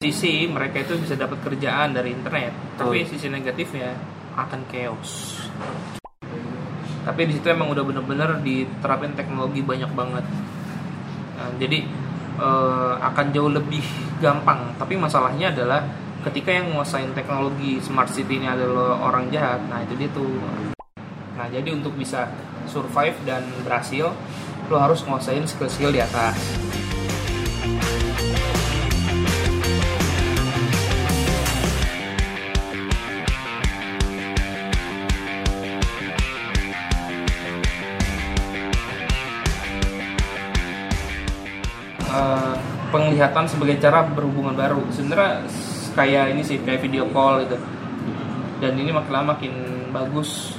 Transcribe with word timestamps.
sisi 0.00 0.48
mereka 0.48 0.80
itu 0.80 0.96
bisa 0.96 1.12
dapat 1.12 1.44
kerjaan 1.44 1.92
dari 1.92 2.16
internet 2.16 2.56
tapi 2.80 3.04
sisi 3.04 3.28
negatifnya 3.28 3.92
akan 4.32 4.64
chaos. 4.72 5.36
Tapi 7.04 7.20
di 7.28 7.36
situ 7.36 7.44
emang 7.52 7.68
udah 7.68 7.84
bener-bener 7.84 8.40
diterapin 8.40 9.12
teknologi 9.12 9.60
banyak 9.60 9.92
banget. 9.92 10.24
Nah, 11.36 11.52
jadi 11.60 11.84
eh, 12.40 12.94
akan 12.96 13.26
jauh 13.36 13.52
lebih 13.52 13.84
gampang. 14.24 14.72
Tapi 14.80 14.96
masalahnya 14.96 15.52
adalah 15.52 15.84
ketika 16.24 16.48
yang 16.48 16.72
nguasain 16.72 17.12
teknologi 17.12 17.76
smart 17.84 18.08
city 18.08 18.40
ini 18.40 18.48
adalah 18.48 19.04
orang 19.04 19.28
jahat 19.28 19.60
nah 19.68 19.84
itu 19.84 20.00
dia 20.00 20.08
tuh. 20.16 20.32
Nah 21.36 21.44
jadi 21.52 21.76
untuk 21.76 21.92
bisa 22.00 22.24
survive 22.64 23.20
dan 23.28 23.44
berhasil 23.68 24.16
lo 24.72 24.76
harus 24.80 25.04
nguasain 25.04 25.44
skill-skill 25.44 25.92
di 25.92 26.00
atas 26.00 26.40
penglihatan 43.20 43.52
sebagai 43.52 43.76
cara 43.84 44.00
berhubungan 44.08 44.56
baru. 44.56 44.80
Sebenarnya 44.96 45.44
kayak 45.92 46.32
ini 46.32 46.40
sih 46.40 46.56
kayak 46.64 46.80
video 46.80 47.04
call 47.12 47.44
gitu. 47.44 47.60
Dan 48.64 48.80
ini 48.80 48.96
makin 48.96 49.12
lama 49.12 49.36
makin 49.36 49.52
bagus. 49.92 50.56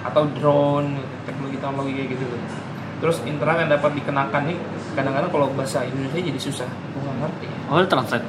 Atau 0.00 0.32
drone 0.32 0.96
gitu, 0.96 1.12
teknologi 1.28 1.56
teknologi 1.60 1.92
kayak 1.92 2.08
gitu. 2.16 2.24
Terus 3.04 3.20
internet 3.28 3.68
yang 3.68 3.70
dapat 3.76 3.90
dikenakan 4.00 4.42
nih 4.48 4.58
kadang-kadang 4.96 5.28
kalau 5.28 5.52
bahasa 5.52 5.84
Indonesia 5.84 6.24
jadi 6.24 6.40
susah. 6.40 6.68
Gue 6.96 7.04
nggak 7.04 7.16
ngerti. 7.20 7.46
Oh, 7.68 7.84
translate. 7.84 8.28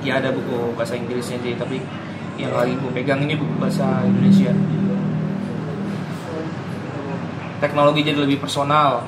ya 0.00 0.16
ada 0.16 0.32
buku 0.32 0.72
bahasa 0.80 0.96
Inggrisnya 0.96 1.36
sih 1.44 1.52
tapi 1.60 1.76
yang 2.40 2.56
lagi 2.56 2.72
gue 2.72 2.88
pegang 2.96 3.20
ini 3.20 3.36
buku 3.36 3.52
bahasa 3.60 4.00
Indonesia. 4.08 4.56
Teknologi 7.60 8.00
jadi 8.00 8.16
lebih 8.24 8.40
personal 8.40 9.04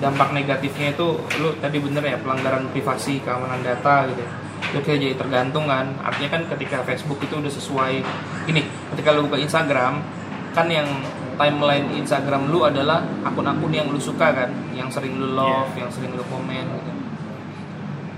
dampak 0.00 0.32
negatifnya 0.32 0.96
itu 0.96 1.20
lu 1.38 1.52
tadi 1.60 1.76
bener 1.76 2.02
ya 2.02 2.16
pelanggaran 2.18 2.72
privasi 2.72 3.20
keamanan 3.20 3.60
data 3.60 4.08
gitu 4.08 4.24
lu 4.70 4.78
kayak 4.84 4.98
jadi 5.02 5.14
tergantung 5.16 5.66
kan. 5.66 5.88
Artinya 6.04 6.38
kan 6.38 6.42
ketika 6.56 6.84
Facebook 6.84 7.18
itu 7.24 7.34
udah 7.40 7.52
sesuai. 7.52 7.94
Ini 8.46 8.60
ketika 8.94 9.16
lu 9.16 9.26
buka 9.26 9.40
Instagram 9.40 10.04
kan 10.52 10.66
yang 10.66 10.86
timeline 11.38 11.86
Instagram 11.96 12.50
lu 12.50 12.66
adalah 12.66 13.02
akun-akun 13.24 13.72
yang 13.72 13.88
lu 13.90 13.98
suka 13.98 14.30
kan. 14.30 14.50
Yang 14.76 15.00
sering 15.00 15.18
lu 15.18 15.34
love 15.34 15.72
yang 15.74 15.90
sering 15.90 16.14
lu 16.14 16.22
komen 16.28 16.64
gitu. 16.76 16.92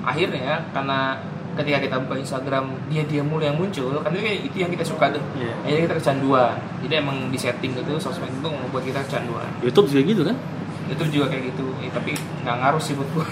Akhirnya 0.03 0.67
karena 0.75 1.23
ketika 1.53 1.79
kita 1.85 1.97
buka 2.09 2.17
Instagram 2.17 2.65
dia 2.89 3.05
dia 3.05 3.21
mulu 3.21 3.45
yang 3.45 3.61
muncul 3.61 4.01
kan 4.01 4.09
itu, 4.17 4.49
itu 4.49 4.57
yang 4.65 4.73
kita 4.73 4.85
suka 4.85 5.13
tuh. 5.13 5.23
Iya. 5.37 5.53
akhirnya 5.65 5.83
kita 5.89 5.97
kecanduan. 6.01 6.55
Jadi 6.85 6.95
emang 6.99 7.17
di 7.29 7.39
setting 7.39 7.73
gitu 7.77 7.93
sosmed 7.97 8.29
itu 8.29 8.49
membuat 8.49 8.85
kita 8.85 9.01
kecanduan. 9.09 9.49
YouTube 9.65 9.89
juga 9.89 10.03
gitu 10.05 10.23
kan? 10.27 10.37
Itu 10.93 11.05
juga 11.09 11.33
kayak 11.33 11.55
gitu. 11.55 11.67
Eh, 11.81 11.91
tapi 11.91 12.13
nggak 12.45 12.57
ngaruh 12.61 12.83
sih 12.83 12.93
buat 12.93 13.09
gue 13.17 13.27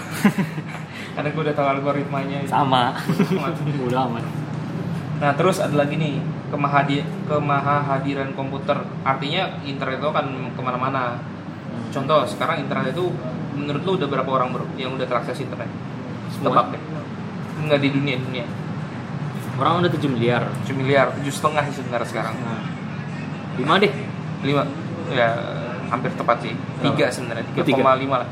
karena 1.15 1.29
gue 1.29 1.41
udah 1.45 1.55
tahu 1.55 1.67
algoritmanya. 1.77 2.37
Sama. 2.49 2.97
Udah 3.87 4.07
aman. 4.07 4.25
nah 5.21 5.37
terus 5.37 5.61
ada 5.61 5.85
lagi 5.85 6.01
nih 6.01 6.17
kemahadi 6.49 7.05
kemahadiran 7.29 8.33
komputer. 8.33 8.81
Artinya 9.05 9.61
internet 9.61 10.01
itu 10.01 10.09
kan 10.09 10.25
ke 10.57 10.61
mana-mana. 10.65 11.21
Contoh 11.93 12.25
sekarang 12.25 12.65
internet 12.65 12.97
itu 12.97 13.13
menurut 13.53 13.81
lu 13.85 13.91
udah 14.01 14.07
berapa 14.09 14.29
orang 14.33 14.49
bro 14.49 14.65
yang 14.81 14.97
udah 14.97 15.05
terakses 15.05 15.45
internet? 15.45 15.69
Tebak 16.41 16.73
deh 16.73 16.81
nggak 17.65 17.79
di 17.81 17.89
dunia 17.93 18.15
dunia. 18.17 18.45
Orang 19.59 19.85
udah 19.85 19.91
7 19.93 20.09
miliar. 20.09 20.41
7 20.65 20.73
miliar 20.73 21.13
tujuh 21.21 21.33
setengah 21.33 21.63
sih 21.69 21.75
sebenarnya 21.81 22.07
sekarang. 22.09 22.35
5 23.59 23.83
deh. 23.83 23.93
lima. 24.41 24.65
Ya 25.13 25.37
hampir 25.91 26.11
tepat 26.15 26.37
sih 26.41 26.55
tiga 26.79 27.11
sebenarnya 27.11 27.45
tiga 27.51 27.75
koma 27.75 27.99
lima 27.99 28.17
lah 28.23 28.29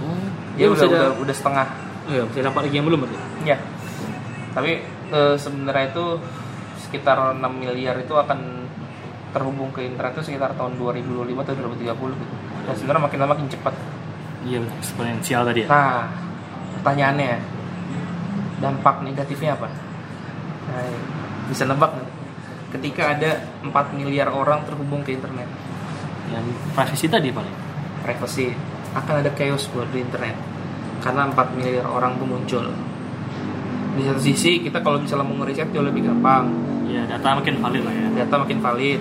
Oh. 0.00 0.16
ya 0.56 0.64
udah, 0.64 0.80
masih 0.80 0.88
ada. 0.88 0.96
udah 0.96 1.10
udah 1.28 1.34
setengah 1.36 1.66
Oh, 2.10 2.12
iya, 2.18 2.22
masih 2.26 2.42
dapat 2.42 2.60
lagi 2.66 2.74
yang 2.74 2.86
belum 2.90 2.98
berarti. 3.06 3.18
Ya. 3.46 3.56
Tapi 4.50 4.82
eh, 5.14 5.34
sebenarnya 5.38 5.94
itu 5.94 6.04
sekitar 6.82 7.38
6 7.38 7.38
miliar 7.54 7.94
itu 8.02 8.14
akan 8.18 8.66
terhubung 9.30 9.70
ke 9.70 9.86
internet 9.86 10.18
itu 10.18 10.34
sekitar 10.34 10.58
tahun 10.58 10.74
2025 10.74 11.38
atau 11.38 11.54
2030 11.54 12.18
gitu. 12.18 12.34
Dan 12.66 12.74
sebenarnya 12.74 13.02
makin 13.06 13.18
lama 13.22 13.30
makin 13.38 13.46
cepat. 13.46 13.74
Iya, 14.42 14.58
eksponensial 14.82 15.46
tadi 15.46 15.60
ya. 15.62 15.68
Nah, 15.70 16.10
pertanyaannya 16.80 17.32
dampak 18.58 19.06
negatifnya 19.06 19.54
apa? 19.54 19.68
Nah, 20.66 20.90
bisa 21.46 21.62
nebak 21.62 21.94
nggak? 21.94 22.10
Ketika 22.74 23.02
ada 23.14 23.30
4 23.62 23.70
miliar 23.94 24.34
orang 24.34 24.66
terhubung 24.66 25.06
ke 25.06 25.14
internet, 25.14 25.46
Yang 26.30 26.44
privacy 26.72 27.06
tadi 27.06 27.28
paling. 27.30 27.56
privacy 28.00 28.48
akan 28.90 29.14
ada 29.20 29.30
chaos 29.36 29.68
buat 29.70 29.84
di 29.92 30.00
internet 30.00 30.32
karena 31.00 31.28
4 31.28 31.52
miliar 31.52 31.84
orang 31.84 32.16
tuh 32.16 32.24
muncul. 32.24 32.64
Di 33.92 34.02
satu 34.02 34.18
sisi 34.18 34.62
kita 34.62 34.80
kalau 34.80 34.96
misalnya 34.98 35.28
mau 35.28 35.36
ngeriset 35.36 35.68
jauh 35.68 35.84
lebih 35.84 36.08
gampang, 36.08 36.48
Iya, 36.88 37.06
data 37.06 37.36
makin 37.36 37.60
valid 37.60 37.82
lah 37.84 37.92
ya. 37.92 38.06
data 38.24 38.34
makin 38.40 38.58
valid. 38.58 39.00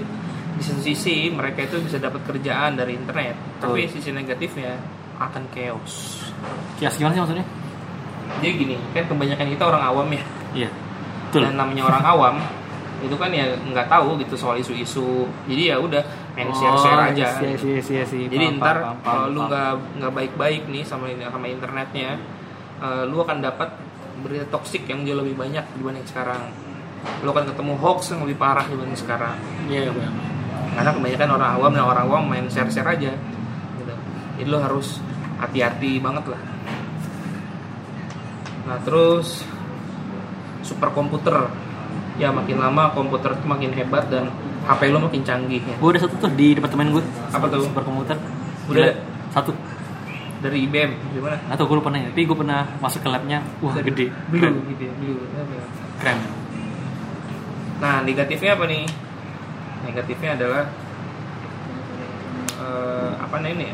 Di 0.54 0.64
satu 0.64 0.82
sisi 0.84 1.32
mereka 1.32 1.64
itu 1.64 1.80
bisa 1.80 1.96
dapat 1.96 2.20
kerjaan 2.22 2.76
dari 2.76 3.00
internet, 3.00 3.34
tapi 3.58 3.88
sisi 3.88 4.12
negatifnya 4.12 4.76
akan 5.18 5.48
chaos. 5.50 6.28
Kias 6.76 7.00
gimana 7.00 7.16
sih 7.16 7.22
maksudnya? 7.24 7.48
Jadi 8.40 8.52
gini, 8.54 8.76
kan 8.92 9.08
kebanyakan 9.08 9.48
kita 9.50 9.64
orang 9.66 9.84
awam 9.84 10.08
ya, 10.12 10.24
Iya. 10.54 10.70
Betul. 11.30 11.46
dan 11.48 11.56
namanya 11.56 11.84
orang 11.88 12.04
awam 12.04 12.36
itu 13.00 13.16
kan 13.16 13.32
ya 13.32 13.56
nggak 13.56 13.88
tahu 13.88 14.20
gitu 14.20 14.36
soal 14.36 14.60
isu-isu. 14.60 15.28
Jadi 15.48 15.72
ya 15.72 15.80
udah 15.80 16.04
main 16.36 16.52
share-share 16.52 17.02
aja. 17.14 17.28
Iya, 17.40 17.56
iya, 17.56 17.80
iya, 17.80 18.04
iya. 18.04 18.28
Jadi 18.28 18.46
Paham, 18.46 18.60
ntar 18.60 18.78
paham, 18.78 18.98
paham, 19.00 19.04
kalau 19.04 19.26
lu 19.32 19.40
nggak 19.48 19.72
nggak 20.00 20.14
baik-baik 20.16 20.64
nih 20.68 20.84
sama 20.84 21.06
sama 21.16 21.48
internetnya, 21.48 22.10
eh, 22.84 23.04
lu 23.08 23.18
akan 23.24 23.38
dapat 23.40 23.70
berita 24.20 24.46
toksik 24.52 24.84
yang 24.88 25.08
jauh 25.08 25.24
lebih 25.24 25.36
banyak 25.40 25.64
dibanding 25.80 26.06
sekarang. 26.08 26.52
Lu 27.24 27.32
akan 27.32 27.56
ketemu 27.56 27.74
hoax 27.80 28.12
yang 28.12 28.28
lebih 28.28 28.36
parah 28.36 28.68
dibanding 28.68 29.00
sekarang. 29.00 29.36
Iya, 29.72 29.88
iya, 29.88 29.92
iya. 29.96 30.10
Karena 30.76 30.92
kebanyakan 30.96 31.30
orang 31.40 31.50
awam 31.60 31.72
dan 31.72 31.86
orang 31.88 32.04
awam 32.08 32.24
main 32.28 32.46
share-share 32.52 32.88
aja. 32.88 33.16
Gitu. 33.80 33.94
Jadi 34.40 34.48
lu 34.48 34.58
harus 34.60 35.00
hati-hati 35.40 36.04
banget 36.04 36.36
lah. 36.36 36.42
Nah 38.68 38.78
terus 38.84 39.48
superkomputer 40.62 41.50
ya 42.20 42.30
makin 42.30 42.60
lama 42.60 42.92
komputer 42.92 43.32
itu 43.32 43.46
makin 43.48 43.72
hebat 43.72 44.12
dan 44.12 44.28
HP 44.68 44.92
lu 44.92 45.00
makin 45.00 45.24
canggih 45.24 45.64
ya. 45.64 45.76
Gue 45.80 45.90
ada 45.96 46.04
satu 46.04 46.16
tuh 46.20 46.32
di 46.36 46.52
departemen 46.54 46.92
gue. 46.92 47.04
Apa 47.32 47.48
tuh? 47.48 47.64
Superkomputer. 47.66 48.18
Udah 48.68 48.92
Gila. 48.92 48.94
Satu. 49.32 49.52
Dari 50.40 50.68
IBM 50.68 50.92
gimana? 51.12 51.36
Atau 51.52 51.68
gue 51.68 51.76
lupa 51.80 51.92
nanya, 51.92 52.12
tapi 52.12 52.24
gue 52.24 52.38
pernah 52.38 52.64
masuk 52.80 53.04
ke 53.04 53.10
labnya. 53.12 53.44
Wah, 53.60 53.76
Dari 53.76 53.92
gede. 53.92 54.06
Blue 54.32 54.40
Keren. 54.40 54.56
gitu 54.72 54.84
ya, 54.88 54.94
blue. 54.96 55.20
Keren. 56.00 56.20
Nah, 57.80 57.96
negatifnya 58.04 58.56
apa 58.56 58.64
nih? 58.68 58.84
Negatifnya 59.84 60.30
adalah 60.40 60.64
eh, 62.56 63.12
apa 63.20 63.36
nih 63.40 63.52
ini? 63.52 63.68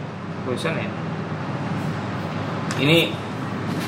Tulisan 0.46 0.74
ya. 0.78 0.90
Ini 2.82 2.98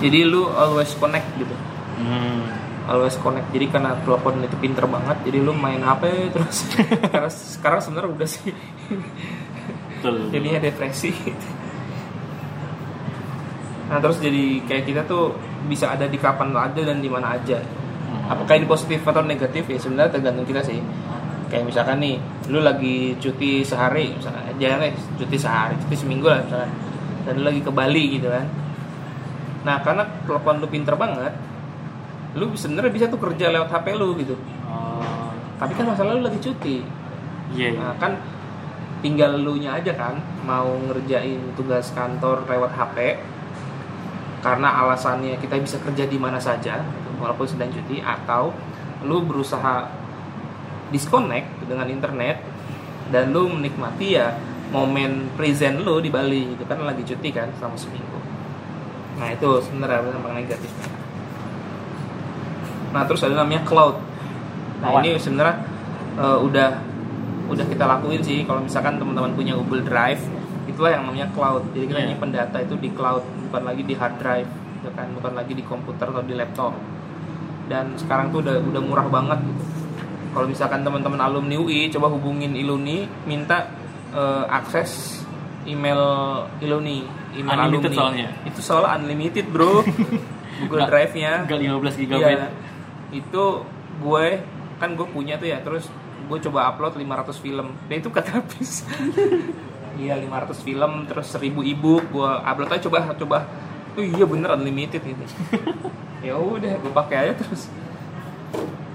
jadi 0.02 0.20
lu 0.30 0.46
always 0.50 0.94
connect 0.94 1.26
gitu. 1.38 1.54
Hmm. 1.98 2.46
Always 2.88 3.20
connect. 3.20 3.52
Jadi 3.52 3.68
karena 3.68 4.00
telepon 4.00 4.40
itu 4.40 4.56
pinter 4.64 4.88
banget, 4.88 5.20
jadi 5.28 5.44
lu 5.44 5.52
main 5.52 5.84
HP 5.84 6.32
terus. 6.32 6.72
Karena 7.12 7.28
sekarang 7.28 7.80
sebenarnya 7.84 8.16
udah 8.16 8.30
sih 8.30 8.56
jadinya 10.32 10.64
depresi. 10.64 11.12
Nah, 13.92 14.00
terus 14.00 14.24
jadi 14.24 14.64
kayak 14.64 14.84
kita 14.88 15.02
tuh 15.04 15.36
bisa 15.68 15.92
ada 15.92 16.08
di 16.08 16.16
kapan 16.16 16.56
aja 16.56 16.80
dan 16.80 17.04
di 17.04 17.12
mana 17.12 17.36
aja. 17.36 17.60
Hmm. 18.08 18.24
apakah 18.32 18.56
ini 18.56 18.64
positif 18.64 19.04
atau 19.04 19.20
negatif 19.20 19.68
ya 19.68 19.76
sebenarnya 19.76 20.16
tergantung 20.16 20.48
kita 20.48 20.64
sih 20.64 20.80
kayak 21.52 21.68
misalkan 21.68 22.00
nih 22.00 22.16
lu 22.48 22.64
lagi 22.64 23.20
cuti 23.20 23.68
sehari 23.68 24.16
misalkan 24.16 24.48
jangan 24.56 24.88
deh 24.88 24.96
cuti 25.20 25.36
sehari 25.36 25.76
cuti 25.76 25.96
seminggu 25.96 26.32
lah 26.32 26.40
misalkan 26.40 26.72
dan 27.28 27.34
lu 27.36 27.44
lagi 27.52 27.60
ke 27.60 27.72
Bali 27.72 28.04
gitu 28.16 28.32
kan 28.32 28.48
nah 29.68 29.84
karena 29.84 30.08
telepon 30.24 30.64
lu 30.64 30.68
pinter 30.72 30.96
banget 30.96 31.36
lu 32.38 32.54
sebenarnya 32.54 32.94
bisa 32.94 33.06
tuh 33.10 33.18
kerja 33.18 33.50
lewat 33.50 33.70
HP 33.70 33.98
lu 33.98 34.14
gitu 34.22 34.38
Oh. 34.70 35.34
tapi 35.58 35.74
kan 35.74 35.90
masalah 35.90 36.14
lu 36.16 36.22
lagi 36.22 36.38
cuti 36.38 36.86
Iya, 37.56 37.74
iya. 37.74 37.80
nah 37.80 37.96
kan 37.98 38.20
tinggal 39.00 39.40
lu 39.40 39.58
nya 39.58 39.78
aja 39.80 39.94
kan 39.96 40.20
mau 40.44 40.78
ngerjain 40.88 41.54
tugas 41.56 41.90
kantor 41.92 42.46
lewat 42.46 42.72
HP 42.76 42.98
karena 44.40 44.70
alasannya 44.86 45.40
kita 45.42 45.58
bisa 45.58 45.82
kerja 45.82 46.06
di 46.06 46.18
mana 46.22 46.38
saja 46.38 46.86
walaupun 47.18 47.48
sedang 47.50 47.74
cuti 47.74 48.00
atau 48.00 48.54
lu 49.02 49.26
berusaha 49.26 49.90
disconnect 50.90 51.66
dengan 51.66 51.90
internet 51.90 52.38
dan 53.10 53.34
lu 53.34 53.50
menikmati 53.50 54.18
ya 54.20 54.36
momen 54.70 55.32
present 55.40 55.82
lu 55.82 56.04
di 56.04 56.12
Bali 56.12 56.54
gitu 56.54 56.64
kan 56.68 56.84
lagi 56.84 57.02
cuti 57.02 57.30
kan 57.32 57.50
selama 57.58 57.78
seminggu 57.80 58.20
Nah 59.18 59.34
itu 59.34 59.50
sebenarnya 59.66 60.14
dampak 60.14 60.30
negatifnya. 60.30 60.94
Nah 62.98 63.06
terus 63.06 63.22
ada 63.22 63.38
namanya 63.38 63.62
cloud. 63.62 63.96
Nah 64.78 64.90
Apa? 64.90 64.98
ini 65.00 65.16
sebenarnya 65.16 65.56
eh, 66.16 66.38
udah 66.40 66.70
udah 67.48 67.66
kita 67.66 67.86
lakuin 67.86 68.20
sih 68.20 68.44
kalau 68.44 68.60
misalkan 68.60 68.98
teman-teman 68.98 69.32
punya 69.32 69.54
Google 69.56 69.82
Drive 69.82 70.20
itulah 70.68 70.92
yang 70.92 71.06
namanya 71.06 71.30
cloud. 71.32 71.64
Jadi 71.72 71.86
kita 71.88 72.00
Iya. 72.00 72.08
nyimpen 72.10 72.32
data 72.32 72.58
itu 72.58 72.76
di 72.76 72.90
cloud 72.90 73.22
bukan 73.48 73.62
lagi 73.64 73.82
di 73.82 73.94
hard 73.94 74.18
drive, 74.18 74.50
gitu 74.76 74.90
kan 74.92 75.08
bukan 75.12 75.32
lagi 75.34 75.54
di 75.54 75.64
komputer 75.64 76.06
atau 76.06 76.22
di 76.22 76.34
laptop. 76.34 76.74
Dan 77.66 77.96
sekarang 77.96 78.30
tuh 78.30 78.42
udah 78.42 78.60
udah 78.62 78.82
murah 78.82 79.08
banget 79.08 79.40
gitu. 79.44 79.64
Kalau 80.30 80.46
misalkan 80.46 80.82
teman-teman 80.82 81.18
alumni 81.18 81.56
UI 81.56 81.88
coba 81.88 82.10
hubungin 82.10 82.52
Iluni 82.52 83.08
minta 83.24 83.70
eh, 84.10 84.44
akses 84.50 85.24
email 85.64 86.00
Iluni, 86.60 87.04
email 87.34 87.56
Unlimited 87.58 87.92
alumni. 87.92 87.98
soalnya. 87.98 88.30
Itu 88.44 88.60
soalnya 88.60 88.90
unlimited, 88.98 89.46
Bro. 89.48 89.84
Google 90.60 90.80
Nggak- 90.80 90.90
Drive-nya. 90.90 91.32
Enggak 91.44 91.60
15 91.62 91.96
GB. 91.98 92.12
Iya. 92.14 92.48
Itu 93.10 93.64
gue 94.00 94.26
kan 94.78 94.94
gue 94.94 95.08
punya 95.10 95.36
tuh 95.36 95.50
ya, 95.50 95.58
terus 95.64 95.90
gue 96.28 96.38
coba 96.50 96.70
upload 96.70 97.00
500 97.00 97.38
film. 97.40 97.68
Dan 97.88 97.96
itu 98.00 98.10
kata 98.12 98.42
habis. 98.44 98.72
Iya 99.98 100.14
500 100.14 100.62
film 100.62 101.10
terus 101.10 101.26
1000 101.34 101.58
ebook 101.74 102.06
gue 102.14 102.30
upload 102.46 102.70
aja 102.70 102.86
coba 102.86 103.18
coba. 103.18 103.38
Oh 103.98 104.06
iya 104.06 104.30
bener 104.30 104.54
unlimited 104.54 105.02
gitu. 105.02 105.26
ya 106.26 106.38
udah 106.38 106.78
gue 106.78 106.92
pakai 106.94 107.18
aja 107.26 107.34
terus. 107.34 107.66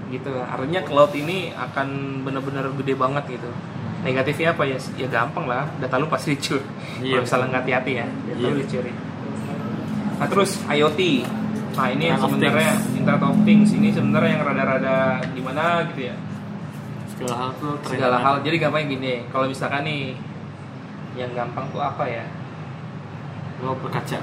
Gitu. 0.07 0.31
Artinya 0.31 0.79
cloud 0.87 1.11
ini 1.11 1.51
akan 1.51 1.87
bener-bener 2.23 2.71
gede 2.79 2.95
banget 2.95 3.35
gitu. 3.35 3.51
Negatifnya 3.99 4.55
apa 4.55 4.63
ya? 4.63 4.79
Ya 4.95 5.07
gampang 5.11 5.43
lah, 5.43 5.67
data 5.79 5.99
lu 5.99 6.07
pasti 6.07 6.39
dicuri. 6.39 6.63
Iya, 7.03 7.19
Kalau 7.19 7.23
misalnya 7.27 7.47
nggak 7.51 7.63
hati-hati 7.67 7.91
ya, 7.99 8.05
data 8.07 8.39
Iya. 8.39 8.47
lu 8.47 8.57
dicuri. 8.63 8.91
Nah 10.23 10.27
terus 10.31 10.51
IoT, 10.71 10.99
nah 11.73 11.87
ini 11.89 12.05
yang 12.13 12.19
sebenarnya 12.21 12.73
Internet 12.93 13.23
of 13.25 13.37
Things 13.45 13.69
ini 13.73 13.89
sebenarnya 13.89 14.31
yang 14.37 14.43
rada-rada 14.45 14.97
gimana 15.33 15.85
gitu 15.93 16.13
ya. 16.13 16.15
Segala 17.13 17.35
hal 17.37 17.49
tuh 17.57 17.73
Segala 17.85 18.17
hal. 18.21 18.35
Jadi 18.45 18.55
gampang 18.61 18.89
gini, 18.89 19.25
kalau 19.29 19.45
misalkan 19.49 19.85
nih 19.85 20.13
yang 21.17 21.29
gampang 21.33 21.65
tuh 21.73 21.81
apa 21.81 22.05
ya? 22.05 22.25
Lo 23.61 23.77
berkaca, 23.81 24.17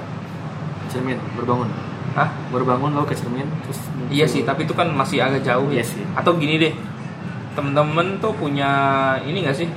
cermin, 0.87 1.19
berbangun. 1.35 1.67
Hah? 2.15 2.27
Berbangun 2.51 2.91
lo 2.95 3.07
ke 3.07 3.15
cermin 3.15 3.47
terus 3.63 3.79
Iya 4.11 4.27
sih, 4.27 4.43
tapi 4.43 4.67
itu 4.67 4.75
kan 4.75 4.91
masih 4.91 5.23
agak 5.23 5.43
jauh 5.43 5.71
ya. 5.71 5.79
Iya 5.79 5.85
sih. 5.87 6.03
Atau 6.15 6.35
gini 6.35 6.59
deh, 6.59 6.73
temen-temen 7.55 8.19
tuh 8.19 8.35
punya 8.35 8.71
ini 9.23 9.43
nggak 9.43 9.55
sih 9.55 9.67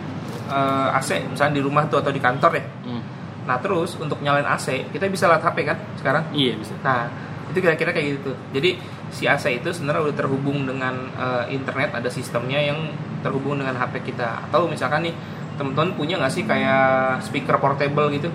Eh, 0.45 0.89
AC 0.93 1.25
misalnya 1.25 1.57
di 1.57 1.63
rumah 1.65 1.89
tuh 1.89 2.05
atau 2.05 2.13
di 2.13 2.21
kantor 2.21 2.53
ya. 2.61 2.65
Hmm. 2.85 3.03
Nah 3.49 3.57
terus 3.65 3.97
untuk 3.97 4.21
nyalain 4.21 4.45
AC 4.45 4.93
kita 4.93 5.09
bisa 5.09 5.25
lihat 5.25 5.41
HP 5.41 5.65
kan 5.65 5.79
sekarang. 5.97 6.25
Iya 6.37 6.61
bisa. 6.61 6.77
Nah 6.85 7.09
itu 7.51 7.59
kira-kira 7.61 7.91
kayak 7.93 8.21
gitu. 8.21 8.33
Jadi 8.55 8.71
si 9.13 9.29
AC 9.29 9.61
itu 9.61 9.71
sebenarnya 9.71 10.11
udah 10.11 10.17
terhubung 10.17 10.65
dengan 10.65 10.95
eh, 11.15 11.55
internet, 11.55 11.93
ada 11.93 12.09
sistemnya 12.09 12.61
yang 12.61 12.91
terhubung 13.21 13.61
dengan 13.61 13.77
HP 13.77 14.15
kita. 14.15 14.49
Atau 14.49 14.69
misalkan 14.69 15.09
nih 15.09 15.15
teman-teman 15.55 15.95
punya 15.95 16.19
nggak 16.19 16.33
sih 16.33 16.45
kayak 16.45 17.23
speaker 17.23 17.57
portable 17.61 18.11
gitu? 18.11 18.29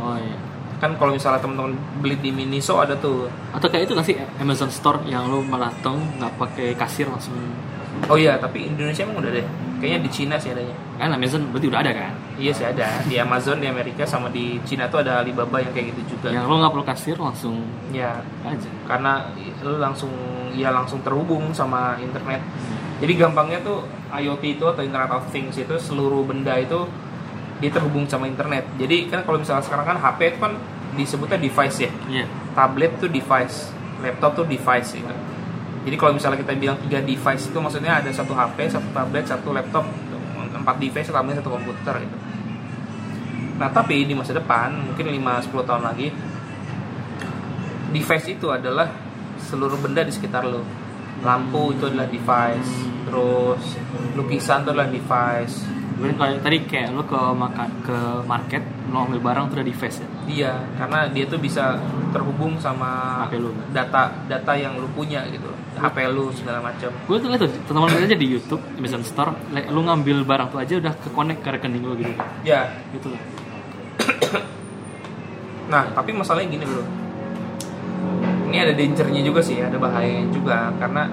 Oh 0.00 0.16
iya. 0.18 0.36
Kan 0.76 1.00
kalau 1.00 1.16
misalnya 1.16 1.40
teman-teman 1.40 1.72
beli 2.04 2.20
di 2.20 2.30
Miniso 2.34 2.76
ada 2.76 2.92
tuh. 2.98 3.32
Atau 3.56 3.72
kayak 3.72 3.88
itu 3.88 3.92
nggak 3.96 4.08
sih 4.08 4.16
Amazon 4.42 4.68
Store 4.68 5.00
yang 5.08 5.30
lo 5.32 5.40
malah 5.40 5.72
nggak 5.82 6.32
pakai 6.36 6.76
kasir 6.76 7.08
langsung 7.08 7.34
Oh 8.12 8.16
iya, 8.20 8.36
tapi 8.36 8.68
Indonesia 8.68 9.08
emang 9.08 9.24
udah 9.24 9.32
deh. 9.32 9.46
Kayaknya 9.76 10.00
di 10.02 10.10
Cina 10.10 10.34
sih 10.40 10.50
adanya. 10.52 10.72
kan 10.96 11.12
Amazon 11.12 11.52
berarti 11.52 11.66
udah 11.68 11.80
ada 11.84 11.92
kan? 11.92 12.12
Iya 12.40 12.52
sih 12.56 12.64
ada 12.64 12.88
di 13.04 13.16
Amazon 13.20 13.60
di 13.60 13.68
Amerika 13.68 14.08
sama 14.08 14.32
di 14.32 14.56
Cina 14.64 14.88
tuh 14.88 15.04
ada 15.04 15.20
Alibaba 15.20 15.60
yang 15.60 15.72
kayak 15.76 15.92
gitu 15.92 16.16
juga. 16.16 16.32
Yang 16.32 16.48
lo 16.48 16.54
nggak 16.64 16.72
perlu 16.72 16.86
kasir 16.88 17.16
langsung 17.20 17.60
Ya 17.92 18.24
aja. 18.44 18.68
karena 18.88 19.28
lu 19.60 19.76
langsung 19.76 20.08
ya 20.56 20.72
langsung 20.72 21.04
terhubung 21.04 21.52
sama 21.52 22.00
internet. 22.00 22.40
Jadi 22.96 23.12
gampangnya 23.20 23.60
tuh 23.60 23.84
IoT 24.08 24.56
itu 24.56 24.64
atau 24.64 24.80
Internet 24.80 25.12
of 25.12 25.28
Things 25.28 25.52
itu 25.60 25.76
seluruh 25.76 26.24
benda 26.24 26.56
itu 26.56 26.88
dia 27.60 27.68
terhubung 27.68 28.08
sama 28.08 28.24
internet. 28.24 28.64
Jadi 28.80 29.12
kan 29.12 29.24
kalau 29.24 29.36
misalnya 29.36 29.64
sekarang 29.64 29.84
kan 29.84 29.96
HP 30.00 30.20
itu 30.32 30.38
kan 30.40 30.52
disebutnya 30.96 31.36
device 31.36 31.76
ya. 31.84 31.90
Iya. 32.08 32.24
Tablet 32.56 32.96
tuh 32.96 33.12
device, 33.12 33.68
laptop 34.00 34.32
tuh 34.40 34.46
device 34.48 34.96
gitu. 34.96 35.12
Jadi 35.86 35.94
kalau 35.94 36.18
misalnya 36.18 36.42
kita 36.42 36.58
bilang 36.58 36.74
tiga 36.82 36.98
device 36.98 37.46
itu 37.46 37.58
maksudnya 37.62 38.02
ada 38.02 38.10
satu 38.10 38.34
HP, 38.34 38.74
satu 38.74 38.90
tablet, 38.90 39.22
satu 39.22 39.54
laptop, 39.54 39.86
empat 40.50 40.82
device, 40.82 41.14
tablet, 41.14 41.38
satu 41.38 41.46
komputer 41.54 42.02
gitu. 42.02 42.16
Nah 43.56 43.70
tapi 43.70 44.02
di 44.02 44.12
masa 44.12 44.34
depan 44.34 44.74
mungkin 44.74 45.14
5-10 45.14 45.62
tahun 45.62 45.82
lagi 45.86 46.10
device 47.94 48.26
itu 48.34 48.50
adalah 48.50 48.90
seluruh 49.46 49.78
benda 49.78 50.02
di 50.02 50.10
sekitar 50.10 50.42
lo. 50.42 50.66
Lampu 51.22 51.72
itu 51.72 51.86
adalah 51.86 52.10
device, 52.10 52.72
terus 53.06 53.62
lukisan 54.18 54.66
itu 54.66 54.70
adalah 54.74 54.90
device. 54.90 55.64
Kemudian 55.96 56.16
kalau 56.20 56.36
tadi 56.44 56.58
kayak 56.68 56.92
lo 56.92 57.08
ke 57.08 57.16
makan 57.16 57.68
ke 57.80 57.98
market 58.28 58.60
lo 58.92 59.08
ambil 59.08 59.20
barang 59.32 59.44
tuh 59.48 59.54
udah 59.56 59.66
device 59.66 59.96
ya. 60.04 60.08
Iya, 60.28 60.52
karena 60.76 61.08
dia 61.08 61.24
tuh 61.24 61.40
bisa 61.40 61.80
terhubung 62.12 62.60
sama 62.60 63.24
HP 63.24 63.40
lu. 63.40 63.48
data 63.72 64.12
data 64.28 64.52
yang 64.52 64.76
lu 64.76 64.84
punya 64.92 65.24
gitu, 65.32 65.48
HP 65.80 65.96
lu 66.12 66.28
segala 66.36 66.60
macam. 66.60 66.92
Gue 67.08 67.16
tuh 67.16 67.32
lihat 67.32 67.48
tuh 67.48 67.50
teman-teman 67.64 68.04
aja 68.04 68.12
di 68.12 68.28
YouTube 68.28 68.60
Amazon 68.76 69.00
Store, 69.08 69.32
lo 69.72 69.80
ngambil 69.88 70.20
barang 70.28 70.48
tuh 70.52 70.60
aja 70.60 70.74
udah 70.76 70.92
ke 71.00 71.08
connect 71.16 71.40
ke 71.40 71.48
rekening 71.48 71.84
lo 71.88 71.96
gitu. 71.96 72.12
Ya, 72.44 72.76
Gitu. 72.92 73.16
nah 75.72 75.88
tapi 75.96 76.12
masalahnya 76.12 76.60
gini 76.60 76.64
bro. 76.68 76.84
Ini 78.52 78.56
ada 78.68 78.72
dangernya 78.76 79.22
juga 79.24 79.40
sih, 79.40 79.64
ada 79.64 79.80
bahayanya 79.80 80.28
juga 80.28 80.70
karena 80.76 81.08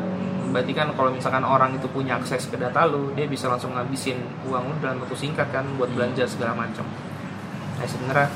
berarti 0.54 0.72
kan 0.78 0.94
kalau 0.94 1.10
misalkan 1.10 1.42
orang 1.42 1.74
itu 1.74 1.90
punya 1.90 2.22
akses 2.22 2.46
ke 2.46 2.56
data 2.56 2.86
lu, 2.86 3.10
dia 3.18 3.26
bisa 3.26 3.50
langsung 3.50 3.74
ngabisin 3.74 4.22
uang 4.46 4.64
lu 4.70 4.76
dalam 4.80 5.02
waktu 5.02 5.18
singkat 5.18 5.50
kan 5.50 5.66
buat 5.76 5.90
belanja 5.90 6.30
segala 6.30 6.54
macam. 6.54 6.86
Nah 7.82 7.88
sebenarnya 7.90 8.30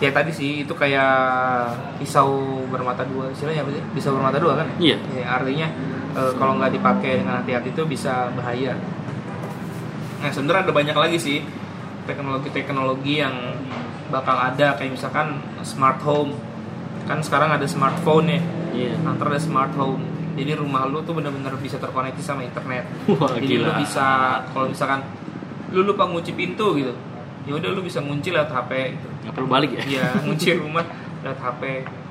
ya 0.00 0.08
tadi 0.08 0.32
sih 0.32 0.64
itu 0.64 0.72
kayak 0.72 1.12
pisau 2.00 2.64
bermata 2.72 3.04
dua, 3.04 3.28
istilahnya 3.28 3.68
apa 3.68 3.70
sih? 3.76 3.82
Pisau 3.92 4.16
bermata 4.16 4.40
dua 4.40 4.56
kan? 4.56 4.66
Iya. 4.80 4.96
Ya, 5.12 5.24
artinya 5.28 5.68
eh, 6.16 6.32
kalau 6.40 6.56
nggak 6.56 6.72
dipakai 6.80 7.20
dengan 7.20 7.44
hati-hati 7.44 7.76
itu 7.76 7.84
bisa 7.84 8.32
bahaya. 8.32 8.74
Nah 10.24 10.30
sebenarnya 10.32 10.68
ada 10.68 10.74
banyak 10.74 10.96
lagi 10.96 11.18
sih 11.20 11.38
teknologi-teknologi 12.08 13.20
yang 13.20 13.36
bakal 14.08 14.34
ada 14.34 14.74
kayak 14.74 14.96
misalkan 14.96 15.44
smart 15.62 16.00
home. 16.02 16.32
Kan 17.04 17.20
sekarang 17.20 17.52
ada 17.54 17.66
smartphone 17.66 18.26
ya, 18.28 18.40
Iya. 18.70 18.92
nanti 19.02 19.22
ada 19.22 19.40
smart 19.40 19.72
home. 19.74 20.19
Jadi 20.36 20.52
rumah 20.54 20.86
lu 20.86 21.02
tuh 21.02 21.14
bener-bener 21.16 21.52
bisa 21.58 21.76
terkoneksi 21.80 22.22
sama 22.22 22.42
internet. 22.46 22.86
Wah 23.10 23.30
Jadi 23.34 23.60
lu 23.60 23.70
gila. 23.70 23.78
bisa 23.80 24.06
kalau 24.50 24.66
misalkan 24.70 25.00
lu 25.70 25.86
lupa 25.86 26.06
ngunci 26.10 26.34
pintu 26.34 26.74
gitu, 26.74 26.90
ya 27.46 27.52
udah 27.54 27.70
lu 27.70 27.80
bisa 27.82 28.02
ngunci 28.02 28.34
lewat 28.34 28.50
HP 28.50 28.70
gitu. 28.98 29.08
Nggak 29.26 29.34
perlu 29.38 29.48
balik 29.48 29.70
ya? 29.74 29.82
Iya, 29.86 30.06
ngunci 30.26 30.46
rumah 30.58 30.84
lewat 31.22 31.38
HP. 31.38 31.62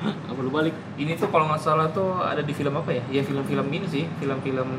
Nggak 0.04 0.36
perlu 0.36 0.52
balik. 0.52 0.76
Ini 0.96 1.12
tuh 1.20 1.28
kalau 1.28 1.46
nggak 1.52 1.62
salah 1.62 1.88
tuh 1.92 2.24
ada 2.24 2.40
di 2.40 2.54
film 2.56 2.76
apa 2.76 2.92
ya? 2.96 3.04
Ya 3.12 3.22
film-film 3.24 3.68
ini 3.72 3.88
sih, 3.88 4.04
film-film 4.20 4.70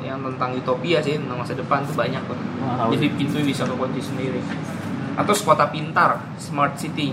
yang 0.00 0.20
tentang 0.24 0.56
utopia 0.56 0.98
sih, 1.04 1.20
tentang 1.20 1.38
masa 1.38 1.52
depan 1.52 1.84
tuh 1.84 1.96
banyak 1.96 2.22
tuh. 2.24 2.38
Wah, 2.64 2.88
Jadi 2.92 3.06
pintu 3.16 3.36
bisa 3.44 3.68
kekunci 3.68 4.00
sendiri. 4.00 4.40
Atau 5.16 5.36
kota 5.44 5.68
pintar, 5.68 6.24
smart 6.40 6.80
city. 6.80 7.12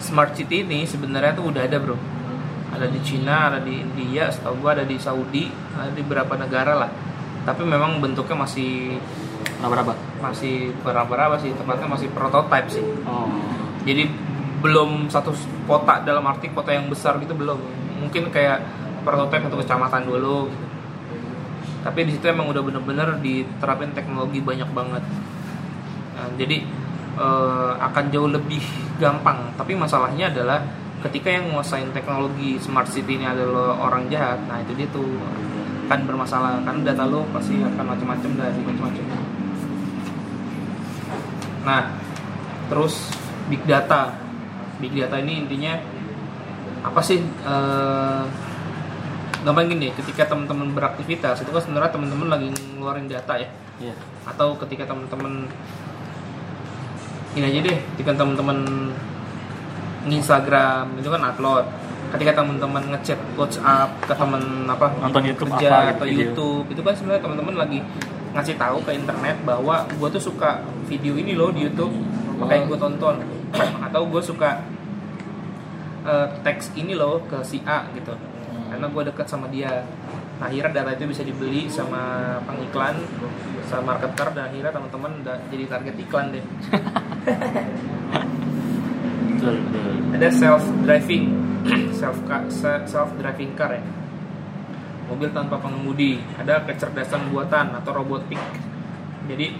Smart 0.00 0.34
city 0.34 0.66
ini 0.66 0.82
sebenarnya 0.88 1.36
tuh 1.36 1.52
udah 1.52 1.62
ada 1.62 1.78
bro. 1.78 1.94
Ada 2.80 2.88
di 2.88 3.00
Cina, 3.04 3.52
ada 3.52 3.60
di 3.60 3.84
India, 3.84 4.32
setahu 4.32 4.64
gua 4.64 4.72
ada 4.72 4.88
di 4.88 4.96
Saudi, 4.96 5.52
ada 5.76 5.92
di 5.92 6.00
beberapa 6.00 6.32
negara 6.40 6.72
lah. 6.80 6.90
Tapi 7.44 7.60
memang 7.68 8.00
bentuknya 8.00 8.40
masih 8.40 8.96
Berapa? 9.60 9.92
masih 10.24 10.72
berapa-berapa 10.80 11.36
sih, 11.36 11.52
tepatnya 11.52 11.84
masih 11.84 12.08
prototype 12.16 12.68
sih. 12.72 12.84
Oh. 13.04 13.28
Jadi 13.84 14.08
belum 14.64 15.12
satu 15.12 15.36
kota 15.68 16.00
dalam 16.04 16.24
arti 16.24 16.48
kota 16.52 16.72
yang 16.72 16.88
besar 16.88 17.20
gitu 17.20 17.36
belum. 17.36 17.60
Mungkin 18.00 18.32
kayak 18.32 18.64
prototipe 19.04 19.52
satu 19.52 19.60
kecamatan 19.60 20.08
dulu. 20.08 20.48
Gitu. 20.48 21.28
Tapi 21.84 21.98
di 22.08 22.12
situ 22.16 22.24
emang 22.28 22.48
udah 22.48 22.64
bener-bener 22.64 23.20
diterapin 23.20 23.92
teknologi 23.92 24.40
banyak 24.40 24.68
banget. 24.72 25.04
Nah, 26.16 26.28
jadi 26.40 26.56
eh, 27.20 27.72
akan 27.80 28.04
jauh 28.12 28.32
lebih 28.32 28.64
gampang. 28.96 29.52
Tapi 29.60 29.76
masalahnya 29.76 30.32
adalah 30.32 30.64
ketika 31.08 31.28
yang 31.32 31.48
menguasain 31.48 31.90
teknologi 31.96 32.60
smart 32.60 32.88
city 32.88 33.16
ini 33.16 33.24
adalah 33.24 33.80
orang 33.80 34.08
jahat, 34.12 34.40
nah 34.44 34.60
itu 34.60 34.76
dia 34.76 34.88
tuh 34.92 35.06
kan 35.90 36.06
bermasalah 36.06 36.62
kan 36.62 36.86
data 36.86 37.02
lo 37.02 37.26
pasti 37.34 37.58
akan 37.58 37.84
macam-macam 37.84 38.30
dari 38.38 38.60
macam-macam. 38.62 39.04
Nah, 41.66 41.82
terus 42.70 43.10
big 43.50 43.64
data. 43.66 44.14
Big 44.78 44.94
data 44.94 45.18
ini 45.18 45.44
intinya 45.44 45.76
apa 46.86 47.00
sih? 47.02 47.20
Eh, 47.20 48.24
gampang 49.40 49.72
gini, 49.72 49.88
ketika 49.96 50.28
teman-teman 50.28 50.76
beraktivitas 50.76 51.40
itu 51.40 51.50
kan 51.50 51.64
sebenarnya 51.64 51.90
teman-teman 51.96 52.28
lagi 52.28 52.48
ngeluarin 52.76 53.08
data 53.08 53.40
ya. 53.40 53.48
Iya. 53.80 53.96
Atau 54.28 54.54
ketika 54.60 54.84
teman-teman 54.84 55.48
ini 57.34 57.44
aja 57.46 57.58
deh, 57.66 57.78
ketika 57.96 58.20
teman-teman 58.20 58.92
Instagram 60.08 60.96
itu 60.96 61.08
kan 61.12 61.20
upload. 61.26 61.64
Ketika 62.10 62.42
teman-teman 62.42 62.82
ngechat 62.90 63.20
WhatsApp 63.38 63.90
ke 64.02 64.14
teman 64.16 64.66
apa 64.66 64.90
Nonton 64.98 65.22
YouTube 65.30 65.50
kerja 65.54 65.68
apa 65.70 65.78
gitu, 65.78 65.94
atau 65.94 66.06
video. 66.06 66.18
YouTube 66.26 66.66
itu 66.74 66.80
kan 66.82 66.94
sebenarnya 66.96 67.22
teman-teman 67.22 67.54
lagi 67.54 67.78
ngasih 68.30 68.54
tahu 68.58 68.78
ke 68.82 68.90
internet 68.94 69.36
bahwa 69.46 69.86
gue 69.86 70.08
tuh 70.10 70.22
suka 70.22 70.62
video 70.86 71.14
ini 71.18 71.34
loh 71.38 71.54
di 71.54 71.66
YouTube 71.66 71.94
makanya 72.42 72.66
gue 72.66 72.78
tonton. 72.78 73.16
Atau 73.86 74.10
gue 74.10 74.22
suka 74.22 74.64
eh, 76.02 76.26
teks 76.42 76.74
ini 76.74 76.98
loh 76.98 77.22
ke 77.30 77.38
si 77.46 77.62
A 77.62 77.86
gitu. 77.94 78.16
Karena 78.70 78.86
gue 78.90 79.02
dekat 79.06 79.26
sama 79.30 79.46
dia. 79.52 79.86
Nah 80.40 80.48
akhirnya 80.48 80.82
data 80.82 80.90
itu 80.96 81.04
bisa 81.14 81.22
dibeli 81.22 81.68
sama 81.68 82.34
pengiklan 82.48 82.96
sama 83.70 83.94
marketer 83.94 84.34
dan 84.34 84.50
akhirnya 84.50 84.72
teman-teman 84.74 85.10
udah 85.22 85.36
jadi 85.46 85.64
target 85.70 85.94
iklan 86.02 86.26
deh 86.34 86.42
betul 89.40 89.56
betul. 89.72 89.94
Ada 90.20 90.28
self 90.28 90.62
driving 90.84 91.24
self 92.00 92.16
self 92.84 93.10
driving 93.16 93.56
car 93.56 93.72
ya? 93.72 93.82
Mobil 95.08 95.32
tanpa 95.32 95.58
pengemudi 95.58 96.20
ada 96.36 96.62
kecerdasan 96.68 97.32
buatan 97.32 97.74
atau 97.74 97.90
robotik. 97.96 98.38
Jadi 99.26 99.56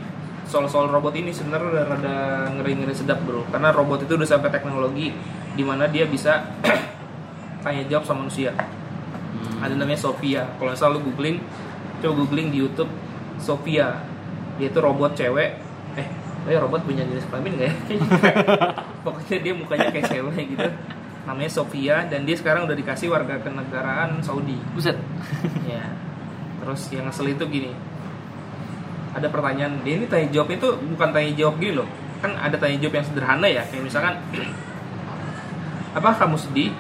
soal-soal 0.47 0.93
robot 0.93 1.17
ini 1.17 1.35
sebenarnya 1.35 1.69
udah 1.73 1.85
rada 1.89 2.17
ngeri-ngeri 2.55 2.95
sedap 2.95 3.25
bro. 3.25 3.43
Karena 3.51 3.73
robot 3.75 4.05
itu 4.05 4.15
udah 4.15 4.29
sampai 4.29 4.53
teknologi 4.53 5.11
di 5.57 5.63
mana 5.67 5.91
dia 5.91 6.07
bisa 6.07 6.45
tanya 7.65 7.83
jawab 7.89 8.05
sama 8.05 8.29
manusia. 8.29 8.53
Hmm. 8.55 9.65
ada 9.65 9.75
namanya 9.75 9.99
Sophia. 9.99 10.45
Kalau 10.61 10.77
salah 10.77 11.01
lu 11.01 11.07
googling 11.09 11.41
coba 12.05 12.13
googling 12.21 12.53
di 12.53 12.63
YouTube 12.63 12.93
Sophia. 13.41 14.05
Dia 14.61 14.69
itu 14.69 14.79
robot 14.79 15.17
cewek 15.17 15.70
eh 16.49 16.56
robot 16.56 16.80
punya 16.88 17.04
jenis 17.04 17.26
kelamin 17.28 17.52
nggak 17.59 17.68
ya 17.68 17.75
pokoknya 19.04 19.38
dia 19.44 19.52
mukanya 19.52 19.88
kayak 19.92 20.06
cewek 20.09 20.44
gitu 20.56 20.68
namanya 21.28 21.50
Sophia 21.52 21.97
dan 22.09 22.25
dia 22.25 22.37
sekarang 22.37 22.64
udah 22.64 22.76
dikasih 22.76 23.12
warga 23.12 23.37
kenegaraan 23.44 24.25
Saudi 24.25 24.56
buset 24.73 24.97
ya 25.68 25.85
terus 26.64 26.88
yang 26.92 27.09
ngesel 27.09 27.28
itu 27.28 27.44
gini 27.44 27.70
ada 29.12 29.28
pertanyaan 29.28 29.85
dia 29.85 30.00
ini 30.00 30.06
tanya 30.09 30.32
jawab 30.32 30.49
itu 30.54 30.68
bukan 30.97 31.09
tanya 31.12 31.30
jawab 31.37 31.61
gini 31.61 31.75
loh 31.76 31.88
kan 32.25 32.37
ada 32.40 32.56
tanya 32.56 32.76
jawab 32.80 32.94
yang 33.00 33.06
sederhana 33.06 33.49
ya 33.49 33.62
kayak 33.68 33.85
misalkan 33.85 34.14
apa 35.99 36.09
kamu 36.16 36.37
sedih 36.40 36.70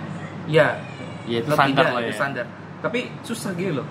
ya 0.48 0.78
ya 1.30 1.38
itu 1.44 1.50
standar 1.52 1.84
tidak, 1.86 1.94
lah 1.94 2.02
itu 2.02 2.12
ya 2.12 2.16
standar. 2.16 2.46
Tapi 2.80 3.00
susah 3.22 3.50
gitu 3.54 3.72
loh. 3.82 3.86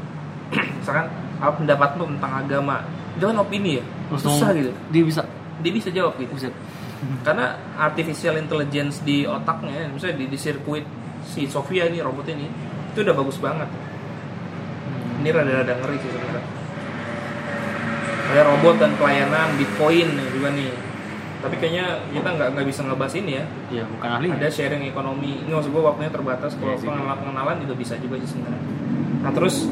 Misalkan 0.81 1.05
apa 1.39 1.53
pendapatmu 1.55 2.03
tentang 2.17 2.33
agama? 2.41 2.81
Jangan 3.21 3.45
opini 3.45 3.79
ya. 3.79 3.83
Susah 4.17 4.49
gitu. 4.57 4.73
dia 4.89 5.03
bisa 5.05 5.21
Dia 5.59 5.71
bisa 5.71 5.89
jawab 5.91 6.15
gitu. 6.17 6.31
buset 6.33 6.53
Karena 7.23 7.55
artificial 7.79 8.35
intelligence 8.35 8.99
di 9.03 9.23
otaknya, 9.23 9.87
misalnya 9.87 10.19
di, 10.19 10.25
di 10.27 10.35
sirkuit 10.35 10.83
si 11.23 11.47
Sofia 11.47 11.87
ini 11.87 12.03
robot 12.03 12.27
ini, 12.27 12.43
itu 12.91 12.99
udah 12.99 13.15
bagus 13.15 13.39
banget. 13.39 13.71
Ini 15.23 15.29
rada-rada 15.31 15.73
ngeri 15.79 15.95
sih 15.99 16.11
sebenarnya. 16.11 16.43
Ada 18.29 18.41
robot 18.45 18.75
dan 18.77 18.91
pelayanan 18.99 19.55
Bitcoin 19.55 20.07
juga 20.35 20.51
nih. 20.53 20.71
Tapi 21.39 21.55
kayaknya 21.55 22.03
kita 22.11 22.29
nggak 22.35 22.49
nggak 22.51 22.67
bisa 22.67 22.83
ngebahas 22.83 23.15
ini 23.15 23.31
ya 23.39 23.45
ya 23.71 23.83
bukan 23.87 24.09
ahli 24.11 24.27
ada 24.27 24.51
sharing 24.51 24.83
ekonomi 24.83 25.39
ini 25.39 25.47
maksud 25.47 25.71
gue 25.71 25.79
waktunya 25.79 26.11
terbatas 26.11 26.51
kalau 26.59 26.75
Iya 26.75 26.83
sih. 26.83 26.87
pengenalan 26.91 27.15
pengenalan 27.15 27.55
juga 27.63 27.73
bisa 27.79 27.95
juga 27.95 28.19
sih 28.19 28.27
sebenarnya 28.35 28.59
nah 29.23 29.31
terus 29.31 29.71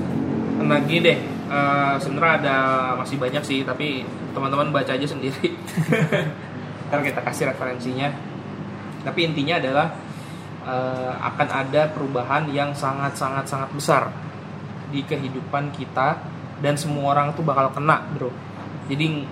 lagi 0.70 1.02
deh 1.02 1.18
eh, 1.48 1.96
sebenarnya 2.00 2.34
ada 2.44 2.58
masih 3.00 3.18
banyak 3.18 3.44
sih 3.44 3.60
tapi 3.64 4.04
teman-teman 4.36 4.70
baca 4.70 4.92
aja 4.94 5.08
sendiri. 5.08 5.56
Ntar 6.88 7.00
kita 7.04 7.20
kasih 7.26 7.50
referensinya. 7.52 8.14
Tapi 9.02 9.20
intinya 9.26 9.58
adalah 9.58 9.88
eh, 10.68 11.14
akan 11.18 11.48
ada 11.50 11.90
perubahan 11.92 12.52
yang 12.54 12.76
sangat 12.76 13.18
sangat 13.18 13.50
sangat 13.50 13.70
besar 13.74 14.04
di 14.94 15.04
kehidupan 15.04 15.76
kita 15.76 16.22
dan 16.64 16.80
semua 16.80 17.18
orang 17.18 17.34
tuh 17.34 17.44
bakal 17.44 17.74
kena 17.74 18.06
bro. 18.16 18.32
Jadi 18.88 19.26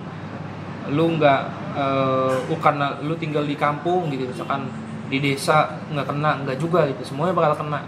lu 0.90 1.18
nggak 1.18 1.40
eh, 1.74 2.50
oh, 2.50 2.60
karena 2.62 2.98
lu 3.02 3.14
tinggal 3.18 3.42
di 3.42 3.54
kampung 3.58 4.10
gitu 4.10 4.30
misalkan 4.30 4.70
di 5.06 5.22
desa 5.22 5.78
nggak 5.90 6.06
kena 6.06 6.30
nggak 6.42 6.58
juga 6.58 6.86
gitu 6.90 7.14
semuanya 7.14 7.34
bakal 7.34 7.62
kena 7.62 7.80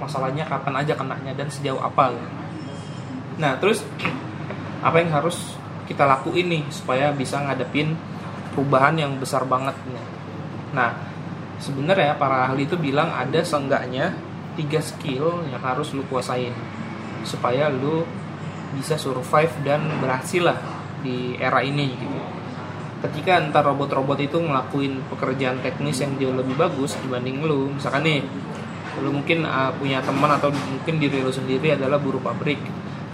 masalahnya 0.00 0.48
kapan 0.48 0.74
aja 0.80 0.96
kenanya 0.96 1.32
dan 1.36 1.52
sejauh 1.52 1.78
apa 1.78 2.16
gitu. 2.16 2.28
nah 3.38 3.54
terus 3.60 3.84
apa 4.86 4.96
yang 4.98 5.12
harus 5.12 5.54
kita 5.84 6.08
lakuin 6.08 6.48
nih 6.48 6.64
supaya 6.72 7.12
bisa 7.12 7.38
ngadepin 7.44 7.94
perubahan 8.56 8.96
yang 8.96 9.12
besar 9.20 9.44
banget 9.44 9.76
nih 9.86 10.06
nah 10.72 10.96
sebenarnya 11.60 12.16
para 12.16 12.48
ahli 12.48 12.64
itu 12.64 12.80
bilang 12.80 13.12
ada 13.12 13.44
seenggaknya 13.44 14.16
tiga 14.56 14.80
skill 14.80 15.44
yang 15.52 15.60
harus 15.60 15.92
lu 15.92 16.02
kuasain 16.08 16.56
supaya 17.22 17.68
lu 17.68 18.02
bisa 18.74 18.94
survive 18.96 19.50
dan 19.66 19.82
berhasil 19.98 20.42
lah 20.46 20.58
di 21.02 21.34
era 21.36 21.60
ini 21.64 21.90
gitu. 21.96 22.18
Ketika 23.00 23.40
entar 23.40 23.64
robot-robot 23.64 24.20
itu 24.20 24.36
ngelakuin 24.36 25.00
pekerjaan 25.08 25.64
teknis 25.64 26.04
yang 26.04 26.20
jauh 26.20 26.36
lebih 26.36 26.52
bagus 26.60 27.00
dibanding 27.00 27.40
lu, 27.40 27.72
misalkan 27.72 28.04
nih, 28.04 28.20
lu 29.00 29.10
mungkin 29.10 29.48
uh, 29.48 29.72
punya 29.76 30.04
teman 30.04 30.30
atau 30.30 30.52
mungkin 30.52 31.00
diri 31.00 31.24
lu 31.24 31.32
sendiri 31.32 31.74
adalah 31.74 31.96
buruh 31.96 32.20
pabrik. 32.20 32.60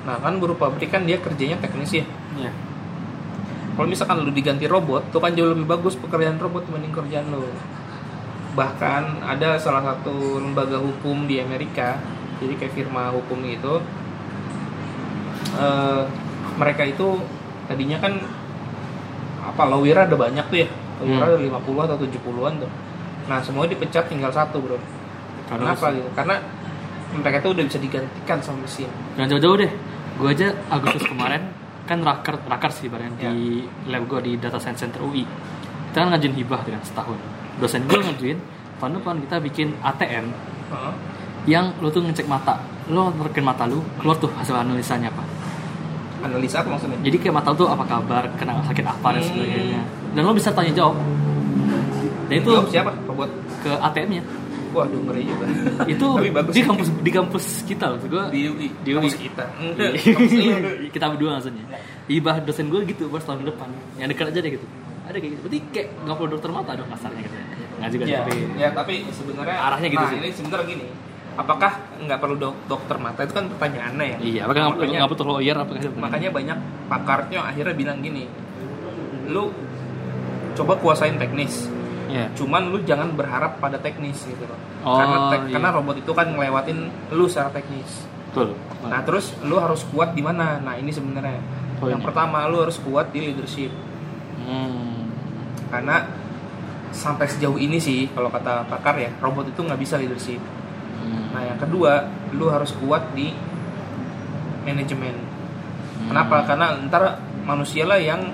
Nah 0.07 0.19
kan 0.23 0.38
buruh 0.38 0.55
pabrik 0.55 0.90
kan 0.90 1.02
dia 1.07 1.19
kerjanya 1.19 1.59
teknis 1.59 2.02
ya. 2.02 2.05
ya 2.38 2.50
Kalau 3.76 3.87
misalkan 3.90 4.25
lu 4.25 4.33
diganti 4.33 4.64
robot, 4.64 5.12
tuh 5.12 5.21
kan 5.21 5.37
jauh 5.37 5.52
lebih 5.52 5.69
bagus 5.69 6.00
pekerjaan 6.00 6.40
robot 6.40 6.64
dibanding 6.64 6.95
kerjaan 6.97 7.28
lu. 7.28 7.45
Bahkan 8.57 9.21
ada 9.21 9.61
salah 9.61 9.85
satu 9.85 10.40
lembaga 10.40 10.81
hukum 10.81 11.28
di 11.28 11.45
Amerika, 11.45 12.00
jadi 12.40 12.57
kayak 12.57 12.73
firma 12.73 13.12
hukum 13.12 13.45
gitu, 13.45 13.85
eh, 15.61 16.02
mereka 16.57 16.88
itu 16.88 17.21
tadinya 17.69 18.00
kan 18.00 18.16
apa 19.45 19.62
lawyer 19.69 20.09
ada 20.09 20.16
banyak 20.16 20.49
tuh 20.49 20.59
ya, 20.64 20.69
lawyer 21.05 21.21
Hmm. 21.21 21.28
ada 21.28 21.37
50 21.37 21.85
atau 21.85 21.97
70-an 22.00 22.64
tuh. 22.64 22.73
Nah 23.28 23.38
semuanya 23.45 23.76
dipecat 23.76 24.09
tinggal 24.09 24.33
satu 24.33 24.57
bro. 24.64 24.81
Karena 25.47 25.73
Kenapa 25.73 25.87
gitu? 25.91 26.09
Karena 26.12 26.37
mereka 27.15 27.37
tuh 27.41 27.50
udah 27.53 27.65
bisa 27.65 27.79
digantikan 27.79 28.38
sama 28.41 28.59
mesin. 28.62 28.91
Jangan 29.15 29.29
jauh-jauh 29.31 29.57
deh. 29.59 29.73
Gue 30.17 30.29
aja 30.29 30.49
Agustus 30.69 31.05
kemarin 31.05 31.43
kan 31.85 32.03
rakar 32.03 32.41
rakar 32.43 32.69
sih 32.69 32.88
bareng 32.88 33.15
Ya. 33.17 33.31
di 33.31 33.62
lab 33.87 34.05
gue 34.05 34.21
di 34.21 34.33
Data 34.37 34.57
Science 34.57 34.81
Center 34.81 34.99
UI. 35.00 35.23
Kita 35.87 36.03
kan 36.03 36.11
ngajuin 36.11 36.35
hibah 36.35 36.61
dengan 36.61 36.83
setahun. 36.83 37.17
Dosen 37.57 37.85
gue 37.85 37.97
ngajuin 37.97 38.38
tahun 38.76 38.93
depan 38.95 39.17
kita 39.23 39.37
bikin 39.41 39.69
ATM 39.81 40.26
Heeh. 40.67 40.93
yang 41.47 41.71
lo 41.79 41.88
tuh 41.88 42.03
ngecek 42.03 42.26
mata. 42.26 42.59
Lo 42.87 43.11
nerekin 43.11 43.43
mata 43.43 43.65
lu, 43.65 43.81
keluar 43.97 44.15
tuh 44.17 44.29
hasil 44.33 44.53
analisanya 44.53 45.09
apa. 45.09 45.23
Analisa 46.19 46.61
apa 46.61 46.75
maksudnya? 46.75 46.99
Jadi 47.00 47.17
kayak 47.19 47.35
mata 47.35 47.49
lu 47.50 47.57
tuh 47.57 47.69
apa 47.69 47.85
kabar, 47.85 48.25
kena 48.35 48.59
sakit 48.62 48.83
apa 48.85 49.09
dan 49.11 49.21
Hmm. 49.21 49.31
sebagainya. 49.31 49.81
Dan 50.12 50.23
lo 50.23 50.33
bisa 50.33 50.50
tanya 50.50 50.73
jawab. 50.73 50.97
Dan 52.26 52.37
itu 52.37 52.50
Jawab 52.50 52.67
siapa? 52.69 52.91
Robot. 53.07 53.31
ke 53.59 53.71
ATM-nya. 53.73 54.23
Waduh 54.76 55.00
ngeri 55.09 55.23
juga. 55.25 55.47
Itu 55.97 56.06
bagus 56.21 56.52
di 56.52 56.62
kampus 56.62 56.88
di 57.00 57.11
kampus 57.11 57.45
kita 57.64 57.85
loh. 57.97 57.99
Gue 58.04 58.25
di 58.28 58.40
UI. 58.45 58.68
Di 58.85 58.90
UI. 58.92 59.09
Kampus 59.09 59.16
kita. 59.16 59.45
Iya. 59.56 59.88
kita 60.95 61.04
berdua 61.12 61.40
maksudnya 61.40 61.64
ibah 62.06 62.38
dosen 62.42 62.71
gue 62.71 62.87
gitu 62.87 63.11
pas 63.11 63.23
tahun 63.23 63.42
depan 63.42 63.68
yang 63.99 64.09
dekat 64.11 64.30
aja 64.30 64.40
deh 64.42 64.52
gitu 64.54 64.66
ada 65.06 65.16
kayak 65.18 65.33
gitu 65.38 65.42
berarti 65.47 65.59
kayak 65.71 65.88
nggak 66.02 66.16
perlu 66.18 66.30
dokter 66.38 66.50
mata 66.50 66.71
dong 66.75 66.90
kasarnya 66.90 67.21
gitu 67.26 67.37
nggak 67.76 67.90
juga 67.92 68.04
ya, 68.06 68.18
tapi 68.23 68.37
ya 68.56 68.68
tapi 68.73 68.95
sebenarnya 69.12 69.56
Arahnya 69.59 69.88
gitu 69.92 70.04
nah, 70.06 70.11
sih. 70.11 70.18
ini 70.23 70.30
sebenarnya 70.33 70.66
gini 70.71 70.87
apakah 71.37 71.73
nggak 72.00 72.18
perlu 72.18 72.37
dok- 72.40 72.62
dokter 72.64 72.97
mata 72.97 73.21
itu 73.23 73.35
kan 73.37 73.45
pertanyaannya 73.52 74.06
ya 74.06 74.18
iya 74.23 74.40
apakah 74.49 74.61
nggak 74.73 75.11
perlu 75.12 75.33
lawyer 75.37 75.56
apa 75.59 75.71
gitu 75.78 75.95
makanya 75.99 76.28
banyak 76.33 76.59
pakarnya 76.88 77.38
akhirnya 77.42 77.75
bilang 77.76 77.99
gini 78.00 78.25
lu 79.28 79.50
coba 80.56 80.73
kuasain 80.80 81.21
teknis 81.21 81.68
Iya. 82.07 82.27
cuman 82.33 82.71
lu 82.71 82.79
jangan 82.83 83.13
berharap 83.13 83.59
pada 83.59 83.77
teknis 83.77 84.23
gitu 84.23 84.45
loh 84.45 84.59
Oh, 84.81 84.95
karena 84.95 85.17
tek- 85.29 85.47
iya. 85.47 85.55
karena 85.59 85.69
robot 85.73 85.97
itu 85.97 86.13
kan 86.13 86.31
ngelewatin 86.31 86.79
lu 87.11 87.27
secara 87.27 87.51
teknis 87.51 88.07
betul 88.31 88.55
nah 88.83 89.03
terus 89.03 89.35
lu 89.41 89.57
harus 89.57 89.83
kuat 89.87 90.13
di 90.13 90.21
mana 90.21 90.59
nah 90.59 90.75
ini 90.75 90.89
sebenarnya 90.89 91.43
Oh, 91.77 91.87
yang 91.87 91.99
ini. 91.99 92.07
pertama 92.07 92.47
lu 92.47 92.59
harus 92.59 92.79
kuat 92.79 93.11
di 93.11 93.21
leadership 93.25 93.75
hmm. 94.39 95.11
karena 95.69 96.07
sampai 96.89 97.27
sejauh 97.27 97.57
ini 97.57 97.77
sih 97.77 98.09
kalau 98.09 98.31
kata 98.31 98.65
pakar 98.65 98.97
ya 98.97 99.11
robot 99.19 99.47
itu 99.47 99.61
nggak 99.61 99.79
bisa 99.79 99.97
leadership 99.97 100.39
Hmm. 100.97 101.31
Nah 101.31 101.45
yang 101.45 101.61
kedua, 101.61 102.03
lu 102.35 102.51
harus 102.51 102.75
kuat 102.75 103.15
di 103.15 103.31
manajemen. 104.65 105.15
Hmm. 105.15 106.09
Kenapa? 106.11 106.43
Karena 106.43 106.67
ntar 106.83 107.03
manusia 107.43 107.87
lah 107.87 107.95
yang 107.95 108.27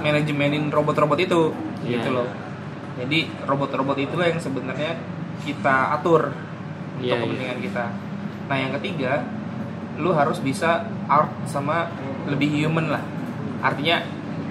manajemenin 0.00 0.68
robot-robot 0.68 1.16
itu, 1.16 1.52
Iya, 1.80 1.96
gitu 1.96 2.08
loh. 2.12 2.28
Jadi 3.00 3.18
robot-robot 3.48 3.96
itulah 3.96 4.28
yang 4.28 4.40
sebenarnya 4.40 4.92
kita 5.42 5.96
atur 5.96 6.28
untuk 6.30 7.08
Iya, 7.08 7.16
iya. 7.16 7.24
kepentingan 7.24 7.58
kita. 7.64 7.84
Nah 8.52 8.56
yang 8.60 8.72
ketiga, 8.76 9.24
lu 9.96 10.12
harus 10.12 10.36
bisa 10.44 10.84
art 11.08 11.32
sama 11.48 11.88
lebih 12.28 12.52
human 12.52 12.92
lah. 12.92 13.00
Artinya 13.64 14.04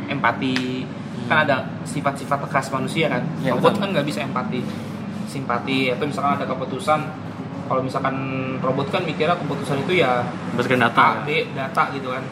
empati, 0.10 0.82
kan 1.30 1.46
ada 1.46 1.70
sifat-sifat 1.86 2.50
khas 2.50 2.74
manusia 2.74 3.06
kan 3.06 3.22
Iya, 3.46 3.54
robot 3.54 3.78
betul. 3.78 3.82
kan 3.86 3.88
nggak 3.94 4.08
bisa 4.10 4.20
empati 4.26 4.62
simpati 5.30 5.94
atau 5.94 6.10
misalkan 6.10 6.42
ada 6.42 6.46
keputusan 6.50 7.00
kalau 7.70 7.86
misalkan 7.86 8.18
robot 8.66 8.90
kan 8.90 9.06
mikirnya 9.06 9.38
keputusan 9.38 9.86
itu 9.86 10.02
ya 10.02 10.26
berdasarkan 10.58 10.82
data 10.90 11.06
A, 11.06 11.22
B, 11.22 11.30
data 11.54 11.84
gitu 11.94 12.10
kan 12.10 12.26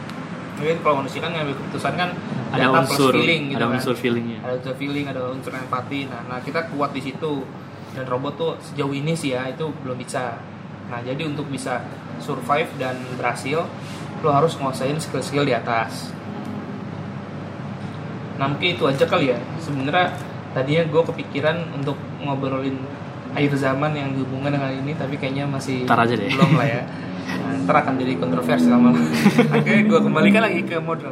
mungkin 0.58 0.78
kalau 0.82 0.96
manusia 1.06 1.22
kan 1.22 1.30
ngambil 1.38 1.54
keputusan 1.62 1.94
kan 1.94 2.10
ada 2.54 2.64
data 2.68 2.80
unsur 2.84 3.12
plus 3.12 3.20
feeling 3.20 3.42
gitu 3.52 3.58
ada 3.58 3.66
kan. 3.68 3.76
unsur 3.76 3.96
feelingnya. 3.96 4.40
Ada 4.44 4.54
unsur 4.60 4.76
feeling 4.80 5.06
ada 5.08 5.22
unsur 5.32 5.54
empati. 5.54 6.00
Nah, 6.08 6.22
nah 6.28 6.40
kita 6.40 6.60
kuat 6.72 6.92
di 6.96 7.02
situ. 7.04 7.34
Dan 7.96 8.06
robot 8.06 8.34
tuh 8.38 8.52
sejauh 8.62 8.94
ini 8.94 9.18
sih 9.18 9.34
ya 9.34 9.50
itu 9.50 9.66
belum 9.82 9.98
bisa. 9.98 10.38
Nah 10.88 11.02
jadi 11.02 11.26
untuk 11.26 11.50
bisa 11.50 11.82
survive 12.22 12.70
dan 12.78 12.94
berhasil 13.18 13.66
lo 14.22 14.30
harus 14.30 14.54
nguasain 14.62 14.98
skill-skill 15.02 15.44
di 15.44 15.54
atas. 15.58 16.14
Nah 18.38 18.46
mungkin 18.46 18.78
itu 18.78 18.84
aja 18.86 19.06
kali 19.10 19.34
ya. 19.34 19.40
Sebenarnya 19.58 20.14
tadinya 20.54 20.84
gue 20.86 21.02
kepikiran 21.10 21.58
untuk 21.74 21.98
ngobrolin 22.22 22.78
akhir 23.34 23.54
zaman 23.58 23.94
yang 23.94 24.14
dihubungkan 24.14 24.54
dengan 24.54 24.72
ini 24.74 24.94
tapi 24.94 25.18
kayaknya 25.18 25.46
masih 25.50 25.86
Ntar 25.90 26.06
aja 26.06 26.14
deh. 26.14 26.30
belum 26.30 26.54
lah 26.54 26.68
ya. 26.70 26.82
Nah, 27.28 27.52
ntar 27.68 27.76
akan 27.84 28.00
jadi 28.00 28.14
kontroversi 28.16 28.72
lama 28.72 28.96
akhirnya 29.54 29.84
gue 29.84 30.00
kembalikan 30.00 30.42
lagi 30.48 30.64
ke 30.64 30.80
model 30.80 31.12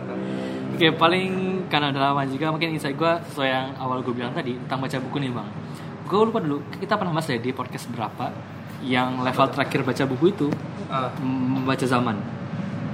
Oke 0.75 0.91
paling 0.91 1.32
karena 1.65 1.89
udah 1.89 2.01
lama 2.05 2.22
juga 2.25 2.51
mungkin 2.51 2.70
insight 2.70 2.94
gue 2.94 3.12
sesuai 3.25 3.48
yang 3.48 3.67
awal 3.75 4.00
gue 4.00 4.12
bilang 4.12 4.32
tadi 4.32 4.53
tentang 4.58 4.79
baca 4.82 4.98
buku 5.00 5.17
nih 5.17 5.32
bang. 5.32 5.48
Gue 6.05 6.20
lupa 6.22 6.38
dulu 6.38 6.60
kita 6.70 6.94
pernah 6.94 7.12
bahas 7.12 7.25
ya 7.25 7.38
di 7.38 7.50
podcast 7.50 7.88
berapa 7.89 8.29
yang 8.82 9.20
level 9.20 9.48
terakhir 9.50 9.82
baca 9.82 10.03
buku 10.05 10.25
itu 10.29 10.48
Ah, 10.86 11.10
membaca 11.17 11.82
zaman. 11.82 12.13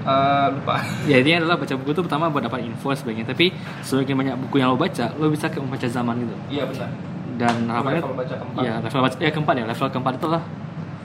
eh, 0.02 0.48
lupa 0.50 0.80
Ya 1.10 1.20
intinya 1.20 1.44
adalah 1.44 1.58
baca 1.58 1.74
buku 1.76 1.90
itu 1.92 2.02
pertama 2.02 2.26
buat 2.28 2.42
dapat 2.42 2.64
info 2.64 2.90
sebagainya 2.90 3.28
tapi 3.28 3.52
semakin 3.82 4.16
banyak 4.16 4.36
buku 4.40 4.56
yang 4.58 4.70
lo 4.70 4.78
baca 4.78 5.12
lo 5.14 5.28
bisa 5.28 5.46
ke 5.46 5.58
membaca 5.58 5.84
zaman 5.86 6.16
gitu. 6.20 6.36
iya 6.50 6.64
benar 6.64 6.90
Dan 7.36 7.66
harapannya 7.66 8.00
level 8.00 8.16
baca 8.16 8.34
keempat. 8.36 8.62
ya 8.62 8.74
level 8.80 9.02
baca 9.02 9.16
ya 9.18 9.30
keempat 9.30 9.56
ya 9.56 9.66
level 9.68 9.88
keempat 9.90 10.14
itu 10.16 10.28
lah 10.28 10.44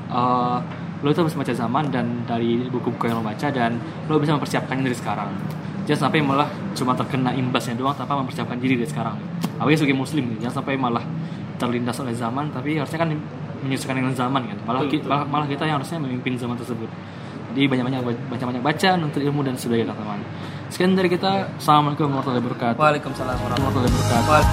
eh, 0.08 0.58
lo 0.96 1.08
itu 1.10 1.20
bisa 1.22 1.36
baca 1.36 1.54
zaman 1.54 1.84
dan 1.90 2.06
dari 2.24 2.50
buku-buku 2.66 3.04
yang 3.04 3.18
lo 3.18 3.24
baca 3.24 3.46
dan 3.48 3.76
lo 4.06 4.16
bisa 4.16 4.32
mempersiapkannya 4.32 4.84
dari 4.84 4.96
sekarang 4.96 5.30
jangan 5.86 6.10
sampai 6.10 6.20
malah 6.20 6.50
cuma 6.74 6.92
terkena 6.98 7.30
imbasnya 7.32 7.78
doang 7.78 7.94
tanpa 7.94 8.18
mempersiapkan 8.18 8.58
diri 8.58 8.74
dari 8.76 8.90
sekarang. 8.90 9.16
Awalnya 9.62 9.78
sebagai 9.80 9.96
muslim 9.96 10.34
nih 10.34 10.38
jangan 10.44 10.60
sampai 10.60 10.74
malah 10.76 11.04
terlindas 11.56 11.96
oleh 12.02 12.12
zaman 12.12 12.52
tapi 12.52 12.76
harusnya 12.76 12.98
kan 13.00 13.08
menyesuaikan 13.64 13.96
dengan 14.02 14.12
zaman 14.12 14.42
kan. 14.50 14.58
Malah, 14.66 14.80
betul, 14.84 15.00
betul. 15.00 15.08
malah 15.08 15.24
malah 15.24 15.46
kita 15.46 15.64
yang 15.64 15.78
harusnya 15.80 15.98
memimpin 16.02 16.34
zaman 16.36 16.58
tersebut. 16.58 16.90
Jadi 17.56 17.72
banyak-banyak 17.72 18.00
baca-banyak 18.28 18.60
baca 18.60 19.00
nuntut 19.00 19.22
ilmu 19.24 19.40
dan 19.40 19.56
sebagainya 19.56 19.96
teman-teman. 19.96 20.20
Sekian 20.68 20.92
dari 20.92 21.08
kita. 21.08 21.56
Assalamualaikum 21.56 22.12
warahmatullahi 22.12 22.42
wabarakatuh. 22.44 22.76
Waalaikumsalam 22.76 23.38
warahmatullahi 23.40 23.88
wabarakatuh. 23.96 24.44